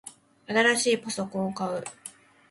[0.47, 1.83] 新しいパソコンを買う